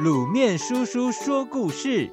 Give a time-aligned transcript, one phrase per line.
[0.00, 2.10] 卤面叔叔说故事：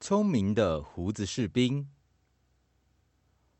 [0.00, 1.88] 聪明的胡子士兵。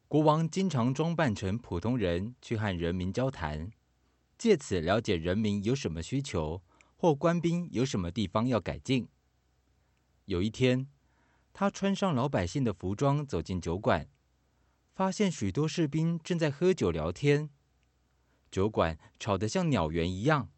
[0.09, 3.70] 国王经常装扮成普通人去和人民交谈，
[4.36, 6.60] 借此了解人民有什么需求，
[6.96, 9.08] 或官兵有什么地方要改进。
[10.24, 10.88] 有一天，
[11.52, 14.08] 他穿上老百姓的服装，走进酒馆。
[14.96, 17.50] 发现许多士兵正在喝酒聊天，
[18.50, 20.50] 酒馆吵得像鸟园一样。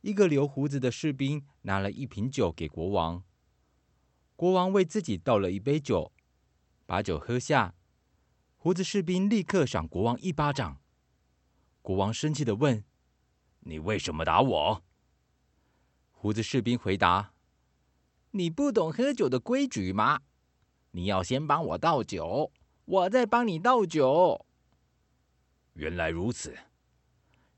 [0.00, 3.22] 一个留胡子的士兵拿了一瓶酒给国王，
[4.34, 6.10] 国王为自己倒了一杯酒，
[6.86, 7.74] 把酒喝下。
[8.56, 10.80] 胡子士兵立刻赏国王一巴掌。
[11.82, 12.82] 国王生气地问
[13.60, 14.82] ：“你为什么打我？”
[16.12, 17.34] 胡子士兵回答
[18.32, 20.22] ：“你不懂喝酒的规矩吗？
[20.92, 22.50] 你要先帮我倒酒。”
[22.84, 24.46] 我在帮你倒酒。
[25.74, 26.56] 原来如此。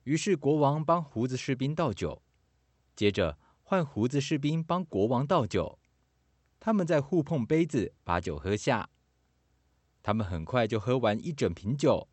[0.05, 2.22] 于是国王帮胡子士兵倒酒，
[2.94, 5.78] 接着换胡子士兵帮国王倒酒。
[6.61, 8.91] 他们在互碰杯子，把酒喝下。
[10.03, 12.09] 他们很快就喝完一整瓶酒，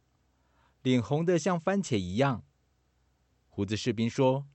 [0.81, 2.46] 脸红的像番茄一样。
[3.50, 4.48] 胡子士兵说：“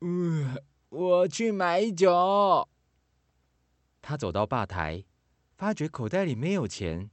[0.00, 2.66] 嗯，我去买酒。”
[4.00, 5.04] 他走到吧台，
[5.58, 7.10] 发觉口袋里没有钱。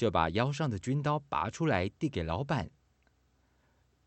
[0.00, 2.70] 就把腰上的军刀拔出来，递给老板。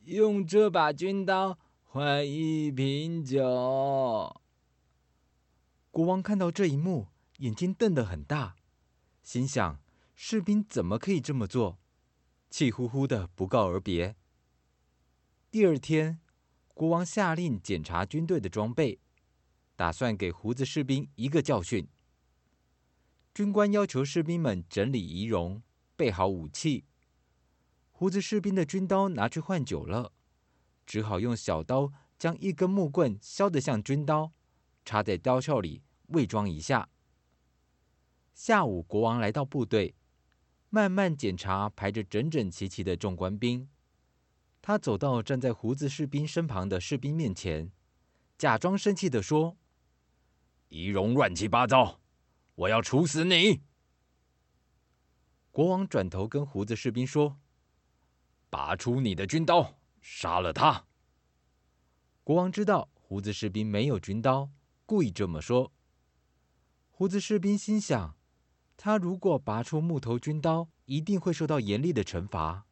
[0.05, 4.41] 用这把军刀换一瓶酒。
[5.91, 8.55] 国王看到这一幕，眼睛瞪得很大，
[9.21, 9.79] 心想：
[10.15, 11.77] 士兵怎么可以这么做？
[12.49, 14.15] 气呼呼的不告而别。
[15.51, 16.19] 第二天，
[16.73, 18.99] 国王下令检查军队的装备，
[19.75, 21.87] 打算给胡子士兵一个教训。
[23.31, 25.61] 军官要求士兵们整理仪容。
[25.95, 26.85] 备好武器，
[27.91, 30.11] 胡子士兵的军刀拿去换酒了，
[30.85, 34.31] 只好用小刀将一根木棍削得像军刀，
[34.83, 36.89] 插在刀鞘里伪装一下。
[38.33, 39.95] 下午，国王来到部队，
[40.69, 43.69] 慢慢检查排着整整齐齐的众官兵。
[44.61, 47.71] 他走到站在胡子士兵身旁的士兵面前，
[48.37, 49.57] 假装生气地说
[50.69, 51.99] ：“仪容乱七八糟，
[52.55, 53.61] 我要处死你！”
[55.53, 57.37] 国王转头跟胡子士兵说
[58.49, 60.87] ：“拔出你的军刀，杀了他。”
[62.25, 64.49] 国王知道胡子士兵没有军刀，
[64.87, 65.71] 故意这么说。
[66.89, 68.17] 胡子士兵心想：
[68.75, 72.65] 他如果拔出木头军刀，一定会受到严厉的惩罚。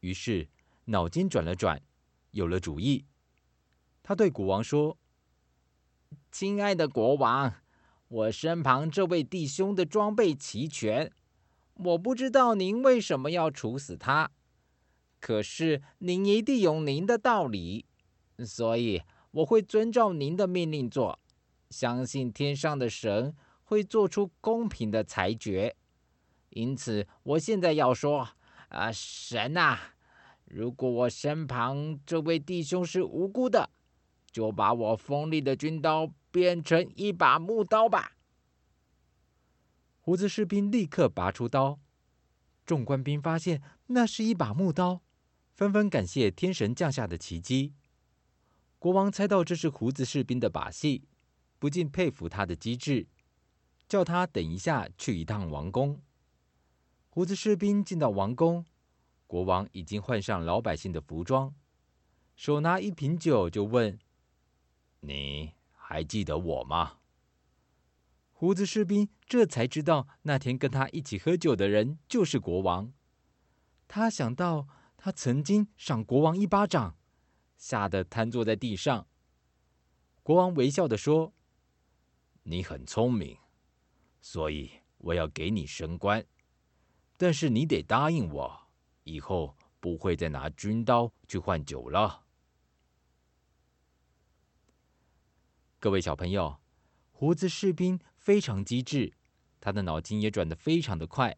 [0.00, 0.48] 于是
[0.86, 1.80] 脑筋转了转，
[2.32, 3.06] 有了主意。
[4.02, 4.98] 他对国王说
[6.32, 7.54] ：“亲爱的国王，
[8.08, 11.12] 我身旁这位弟兄的装备齐全。”
[11.78, 14.30] 我不知道您为什么要处死他，
[15.20, 17.86] 可是您一定有您的道理，
[18.44, 21.20] 所以我会遵照您的命令做，
[21.70, 25.76] 相信天上的神会做出公平的裁决。
[26.50, 28.28] 因此，我现在要说，
[28.70, 29.94] 啊，神啊，
[30.46, 33.70] 如果我身旁这位弟兄是无辜的，
[34.32, 38.16] 就把我锋利的军刀变成一把木刀吧。
[40.08, 41.80] 胡子士兵立刻拔出刀，
[42.64, 45.02] 众官兵发现那是一把木刀，
[45.54, 47.74] 纷纷感谢天神降下的奇迹。
[48.78, 51.06] 国王猜到这是胡子士兵的把戏，
[51.58, 53.06] 不禁佩服他的机智，
[53.86, 56.00] 叫他等一下去一趟王宫。
[57.10, 58.64] 胡子士兵进到王宫，
[59.26, 61.54] 国王已经换上老百姓的服装，
[62.34, 63.98] 手拿一瓶酒就问
[65.00, 66.94] ：“你还记得我吗？”
[68.40, 72.92] 胡子士兵这才知道，那天跟他一起喝酒的人就是国王。
[73.88, 76.96] 他想到他曾经赏国王一巴掌，
[77.56, 79.08] 吓得瘫坐在地上。
[80.22, 81.34] 国王微笑地说
[82.46, 83.36] ：“你很聪明，
[84.20, 86.24] 所以我要给你升官。
[87.16, 88.68] 但是你得答应我，
[89.02, 92.22] 以后不会再拿军刀去换酒了。”
[95.80, 96.56] 各位小朋友，
[97.18, 97.98] 胡子士兵。
[98.16, 99.14] 非常机智，
[99.58, 101.36] 他的脑筋也转得非常的快。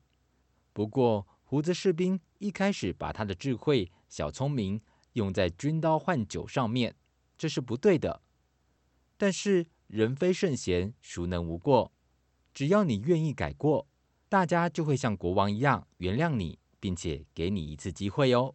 [0.75, 4.83] 不过，胡子士兵一开始把他的智慧、小聪明
[5.15, 6.97] 用在军刀换酒上面，
[7.39, 8.21] 这是不对的。
[9.17, 11.93] 但是，人非圣贤，孰能无过？
[12.53, 13.87] 只要你愿意改过，
[14.29, 18.55] 大家就会像国王一样原谅你，并且给你一次机会哦。